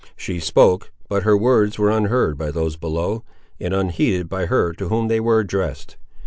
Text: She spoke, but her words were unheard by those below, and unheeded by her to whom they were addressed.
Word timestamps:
She 0.15 0.39
spoke, 0.39 0.91
but 1.09 1.21
her 1.21 1.37
words 1.37 1.77
were 1.77 1.91
unheard 1.91 2.35
by 2.35 2.49
those 2.49 2.75
below, 2.75 3.23
and 3.59 3.71
unheeded 3.71 4.27
by 4.29 4.47
her 4.47 4.73
to 4.73 4.89
whom 4.89 5.09
they 5.09 5.19
were 5.19 5.39
addressed. 5.41 5.95